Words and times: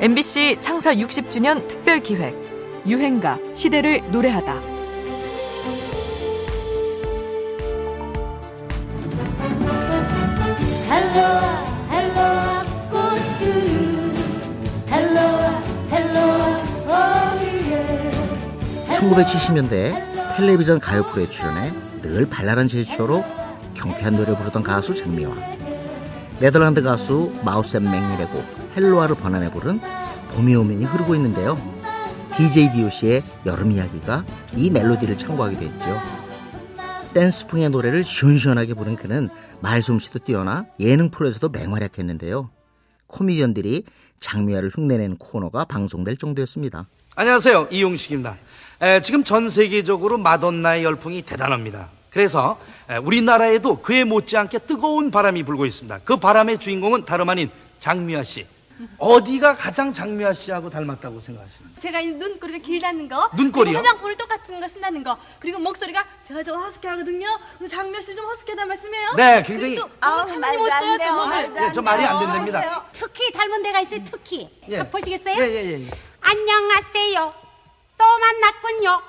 MBC 0.00 0.58
창사 0.60 0.94
60주년 0.94 1.66
특별 1.66 2.00
기획 2.00 2.32
유행가 2.86 3.36
시대를 3.52 4.04
노래하다. 4.12 4.54
헬로와 10.88 11.64
헬로와 11.90 12.64
꽃들은 12.90 14.14
헬로와 14.88 15.62
헬로와 15.90 17.32
어리에 17.34 18.12
1970년대 18.92 20.36
텔레비전 20.36 20.78
가요 20.78 21.02
프로에 21.08 21.28
출연해 21.28 21.72
늘 22.02 22.28
발랄한 22.30 22.68
제스처로 22.68 23.24
경쾌한 23.74 24.16
노래 24.16 24.36
부르던 24.36 24.62
가수 24.62 24.94
장미화. 24.94 25.67
네덜란드 26.40 26.82
가수 26.82 27.32
마우스 27.44 27.76
앤 27.76 27.84
맥닐의 27.84 28.28
곡 28.28 28.44
Hello-A를 28.76 29.16
번안해 29.16 29.50
부른 29.50 29.80
봄이 30.30 30.54
오면이 30.54 30.84
흐르고 30.84 31.14
있는데요. 31.16 31.58
DJ 32.36 32.72
DOC의 32.72 33.22
여름 33.46 33.72
이야기가 33.72 34.24
이 34.54 34.70
멜로디를 34.70 35.18
참고하기도 35.18 35.62
했죠. 35.62 36.00
댄스풍의 37.14 37.70
노래를 37.70 38.04
시원시원하게 38.04 38.74
부른 38.74 38.94
그는 38.94 39.28
말솜씨도 39.60 40.20
뛰어나 40.20 40.66
예능 40.78 41.10
프로에서도 41.10 41.48
맹활약했는데요. 41.48 42.50
코미디언들이 43.08 43.84
장미화를 44.20 44.70
흉내내는 44.72 45.16
코너가 45.16 45.64
방송될 45.64 46.18
정도였습니다. 46.18 46.86
안녕하세요. 47.16 47.68
이용식입니다. 47.72 48.36
에, 48.82 49.02
지금 49.02 49.24
전 49.24 49.48
세계적으로 49.48 50.18
마돈나의 50.18 50.84
열풍이 50.84 51.22
대단합니다. 51.22 51.88
그래서 52.10 52.58
에, 52.90 52.96
우리나라에도 52.96 53.80
그에 53.80 54.04
못지않게 54.04 54.60
뜨거운 54.60 55.10
바람이 55.10 55.42
불고 55.42 55.66
있습니다. 55.66 56.00
그 56.04 56.16
바람의 56.16 56.58
주인공은 56.58 57.04
다름 57.04 57.28
아닌 57.28 57.50
장미화 57.80 58.22
씨. 58.22 58.46
어디가 58.98 59.56
가장 59.56 59.92
장미화 59.92 60.32
씨하고 60.32 60.70
닮았다고 60.70 61.18
생각하시나요? 61.20 61.72
제가 61.80 61.98
이 62.00 62.12
눈꼬리가 62.12 62.58
길다는 62.58 63.08
거 63.08 63.28
눈꼬리요? 63.36 63.72
그리고 63.72 63.78
화장품을 63.78 64.16
똑같은 64.16 64.60
거 64.60 64.68
쓴다는 64.68 65.02
거 65.02 65.18
그리고 65.40 65.58
목소리가 65.58 66.04
저저 66.24 66.54
허스키 66.54 66.86
하거든요 66.86 67.26
근데 67.58 67.66
장미아 67.66 68.00
씨좀 68.00 68.24
허스키하단 68.24 68.68
말씀이에요? 68.68 69.14
네, 69.16 69.42
굉장히- 69.42 69.74
그리고 69.74 69.88
또 69.88 69.94
아우, 70.00 70.18
한분이 70.20 70.38
말도 70.38 70.58
못안 70.60 70.80
떠요 70.80 70.96
돼요, 70.98 71.08
또 71.16 71.26
말도 71.26 71.50
몸을 71.50 71.68
예, 71.68 71.72
저 71.72 71.82
말이 71.82 72.04
안 72.04 72.18
된답니다. 72.20 72.84
특히 72.92 73.32
닮은 73.32 73.62
데가 73.64 73.80
있어요 73.80 74.00
특히 74.08 74.48
예. 74.68 74.76
자, 74.76 74.88
보시겠어요? 74.90 75.34
예, 75.42 75.48
예, 75.48 75.64
예. 75.72 75.84
예. 75.84 75.90
안녕하세요 76.20 77.34
또 77.98 78.04
만났군요 78.20 79.02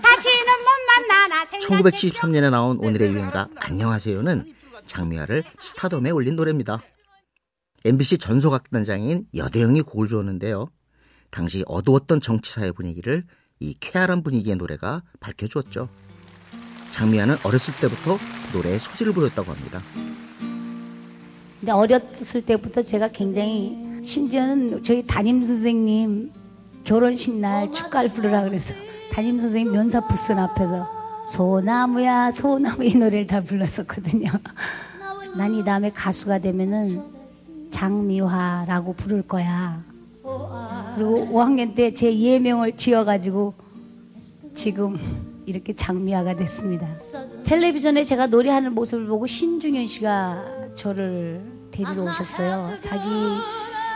다시는 0.00 0.46
못 0.60 1.08
만나나 1.08 1.44
생각했죠 1.46 1.68
1973년에 1.68 2.50
나온 2.50 2.78
오늘의 2.78 3.12
유행가 3.12 3.48
안녕하세요는 3.56 4.54
장미화를 4.86 5.44
스타덤에 5.58 6.10
올린 6.10 6.34
노래입니다. 6.36 6.82
MBC 7.84 8.18
전소각단장인 8.18 9.26
여대영이 9.34 9.82
곡을 9.82 10.08
주었는데요. 10.08 10.68
당시 11.30 11.62
어두웠던 11.66 12.20
정치사회 12.20 12.72
분위기를 12.72 13.24
이 13.60 13.74
쾌활한 13.80 14.22
분위기의 14.22 14.56
노래가 14.56 15.02
밝혀주었죠. 15.20 15.88
장미화는 16.90 17.36
어렸을 17.44 17.74
때부터 17.76 18.18
노래에 18.52 18.78
소질을 18.78 19.12
보였다고 19.12 19.52
합니다. 19.52 19.82
근데 21.60 21.72
어렸을 21.72 22.42
때부터 22.42 22.82
제가 22.82 23.08
굉장히 23.08 23.76
심지어는 24.04 24.82
저희 24.82 25.06
담임 25.06 25.44
선생님 25.44 26.32
결혼식 26.84 27.36
날 27.36 27.72
축가를 27.72 28.10
부르라 28.10 28.42
그래서 28.42 28.74
담임 29.12 29.38
선생님 29.38 29.72
면사부슨 29.72 30.38
앞에서 30.38 30.88
소나무야 31.26 32.30
소나무 32.30 32.84
이 32.84 32.94
노래를 32.94 33.26
다 33.26 33.42
불렀었거든요. 33.42 34.30
난 35.36 35.54
이 35.54 35.64
다음에 35.64 35.90
가수가 35.90 36.38
되면은 36.40 37.00
장미화라고 37.70 38.94
부를 38.94 39.22
거야. 39.22 39.82
그리고 40.94 41.28
5학년 41.32 41.74
때 41.74 41.92
제 41.94 42.14
예명을 42.18 42.76
지어가지고 42.76 43.54
지금 44.54 44.98
이렇게 45.46 45.74
장미화가 45.74 46.36
됐습니다. 46.36 46.86
텔레비전에 47.44 48.04
제가 48.04 48.26
노래하는 48.26 48.74
모습을 48.74 49.06
보고 49.06 49.26
신중현 49.26 49.86
씨가 49.86 50.44
저를 50.74 51.42
데리러 51.70 52.04
오셨어요. 52.04 52.76
자기 52.80 53.08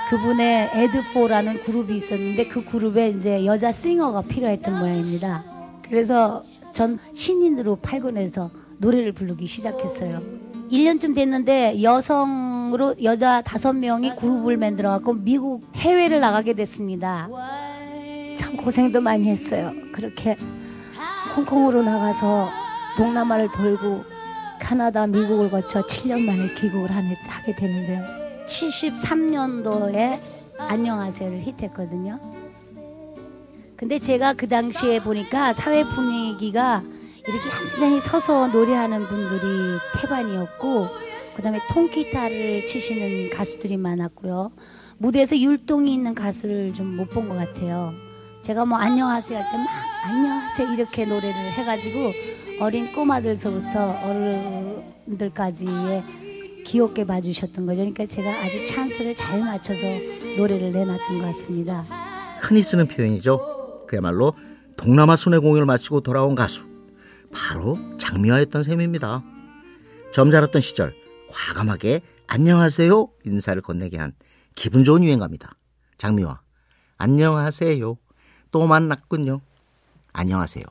그분의 0.09 0.71
에드포라는 0.73 1.63
그룹이 1.63 1.97
있었는데 1.97 2.47
그 2.49 2.65
그룹에 2.65 3.09
이제 3.11 3.45
여자 3.45 3.73
싱어가 3.73 4.23
필요했던 4.23 4.79
모양입니다. 4.79 5.43
그래서 5.83 6.45
전 6.73 6.99
신인으로 7.13 7.77
팔곤해서 7.77 8.51
노래를 8.79 9.13
부르기 9.13 9.47
시작했어요. 9.47 10.23
1년쯤 10.71 11.15
됐는데 11.15 11.83
여성으로 11.83 12.97
여자 13.03 13.41
다섯 13.43 13.73
명이 13.73 14.17
그룹을 14.17 14.57
만들어 14.57 14.91
갖고 14.91 15.15
미국 15.15 15.65
해외를 15.75 16.21
나가게 16.21 16.55
됐습니다. 16.55 17.29
참 18.37 18.57
고생도 18.57 19.01
많이 19.01 19.29
했어요. 19.29 19.73
그렇게 19.93 20.37
홍콩으로 21.37 21.83
나가서 21.83 22.49
동남아를 22.97 23.51
돌고 23.53 24.05
카나다, 24.61 25.07
미국을 25.07 25.51
거쳐 25.51 25.83
7년 25.87 26.21
만에 26.21 26.55
귀국을 26.55 26.91
하게 26.91 27.55
되는데요. 27.55 28.26
73년도에 28.47 30.17
안녕하세요를 30.59 31.41
히트했거든요. 31.41 32.19
근데 33.77 33.99
제가 33.99 34.33
그 34.35 34.49
당시에 34.49 35.01
보니까 35.01 35.53
사회 35.53 35.85
분위기가 35.85 36.83
이렇게 37.27 37.49
한장히 37.51 38.01
서서 38.01 38.49
노래하는 38.49 39.07
분들이 39.09 39.79
태반이었고 40.01 40.87
그다음에 41.37 41.59
통기타를 41.71 42.65
치시는 42.67 43.31
가수들이 43.31 43.77
많았고요. 43.77 44.51
무대에서 44.99 45.37
율동이 45.39 45.93
있는 45.93 46.15
가수를 46.15 46.73
좀 46.73 46.97
못 46.97 47.11
본 47.11 47.29
것 47.29 47.37
같아요. 47.37 47.93
제가 48.43 48.65
뭐 48.65 48.79
안녕하세요 48.79 49.39
할 49.39 49.51
때 49.51 49.59
막 49.59 49.69
안녕하세요 50.07 50.73
이렇게 50.73 51.05
노래를 51.05 51.35
해가지고 51.53 52.13
어린 52.61 52.93
꼬마들서부터 52.93 53.97
어른들까지의 55.07 56.03
귀엽게 56.67 57.07
봐주셨던 57.07 57.65
거죠. 57.65 57.77
그러니까 57.77 58.05
제가 58.07 58.45
아주 58.45 58.67
찬스를 58.67 59.15
잘 59.15 59.41
맞춰서 59.41 59.83
노래를 60.37 60.73
내놨던 60.73 61.19
것 61.19 61.27
같습니다. 61.27 61.85
흔히 62.41 62.63
쓰는 62.63 62.89
표현이죠. 62.89 63.85
그야말로 63.87 64.35
동남아 64.77 65.17
순회 65.17 65.39
공연을 65.39 65.65
마치고 65.65 66.01
돌아온 66.01 66.35
가수. 66.35 66.65
바로 67.33 67.79
장미화였던 67.99 68.63
셈입니다. 68.63 69.23
점잖았던 70.13 70.61
시절 70.61 70.95
과감하게 71.31 72.01
안녕하세요 72.27 73.09
인사를 73.25 73.61
건네게 73.63 73.99
한 73.99 74.13
기분 74.55 74.85
좋은 74.85 75.05
유행가입니다. 75.05 75.57
장미화 75.99 76.41
안녕하세요 76.99 77.97
또 78.51 78.67
만났군요. 78.67 79.41
안녕하세요. 80.13 80.65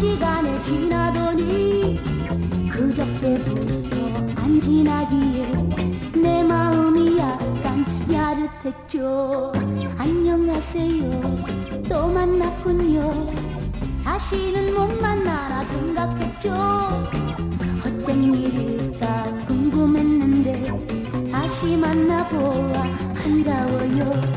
시간에 0.00 0.58
지나더니 0.62 2.00
그저께부터 2.70 3.96
안 4.40 4.58
지나기에 4.58 5.52
내 6.14 6.42
마음이 6.42 7.18
약간 7.18 7.84
야릇했죠. 8.10 9.52
안녕하세요. 9.98 11.82
또 11.86 12.08
만났군요. 12.08 13.12
다시는 14.02 14.72
못 14.72 14.90
만나나 15.02 15.62
생각했죠. 15.64 16.50
어쩐 17.84 18.24
일일까 18.34 19.24
궁금했는데 19.48 21.30
다시 21.30 21.76
만나보아 21.76 22.84
반가워요 23.16 24.29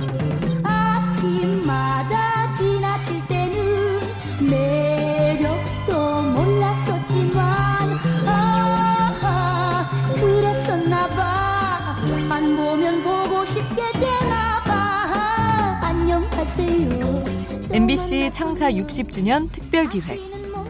MBC 17.73 18.29
창사 18.31 18.71
60주년 18.71 19.51
특별 19.51 19.89
기획 19.89 20.21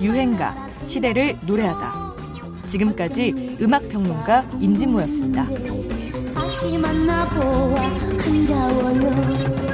유행가 0.01 0.55
시대를 0.85 1.37
노래하다. 1.45 2.13
지금까지 2.67 3.57
음악 3.61 3.87
평론가 3.89 4.45
임진모였습니다. 4.59 5.45
다시 6.33 6.77
만나보아 6.77 7.75
반가워요 8.17 9.72